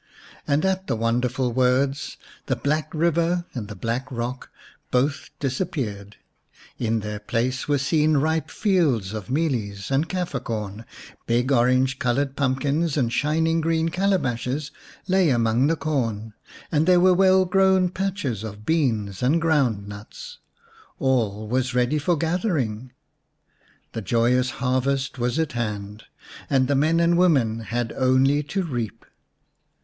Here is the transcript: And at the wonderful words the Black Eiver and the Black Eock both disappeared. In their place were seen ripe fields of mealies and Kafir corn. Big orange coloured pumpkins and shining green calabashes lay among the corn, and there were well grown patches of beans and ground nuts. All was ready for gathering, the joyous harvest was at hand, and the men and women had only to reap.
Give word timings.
And 0.47 0.65
at 0.65 0.87
the 0.87 0.95
wonderful 0.95 1.53
words 1.53 2.17
the 2.47 2.55
Black 2.55 2.91
Eiver 2.95 3.45
and 3.53 3.67
the 3.67 3.75
Black 3.75 4.07
Eock 4.09 4.45
both 4.89 5.29
disappeared. 5.39 6.15
In 6.79 7.01
their 7.01 7.19
place 7.19 7.67
were 7.67 7.77
seen 7.77 8.17
ripe 8.17 8.49
fields 8.49 9.13
of 9.13 9.29
mealies 9.29 9.91
and 9.91 10.09
Kafir 10.09 10.39
corn. 10.39 10.85
Big 11.27 11.51
orange 11.51 11.99
coloured 11.99 12.35
pumpkins 12.35 12.97
and 12.97 13.13
shining 13.13 13.61
green 13.61 13.89
calabashes 13.89 14.71
lay 15.07 15.29
among 15.29 15.67
the 15.67 15.75
corn, 15.75 16.33
and 16.71 16.87
there 16.87 16.99
were 16.99 17.13
well 17.13 17.45
grown 17.45 17.89
patches 17.89 18.43
of 18.43 18.65
beans 18.65 19.21
and 19.21 19.39
ground 19.39 19.87
nuts. 19.87 20.39
All 20.97 21.47
was 21.47 21.75
ready 21.75 21.99
for 21.99 22.17
gathering, 22.17 22.91
the 23.91 24.01
joyous 24.01 24.49
harvest 24.65 25.19
was 25.19 25.37
at 25.37 25.51
hand, 25.51 26.05
and 26.49 26.67
the 26.67 26.73
men 26.73 26.99
and 26.99 27.19
women 27.19 27.59
had 27.59 27.93
only 27.95 28.41
to 28.41 28.63
reap. 28.63 29.05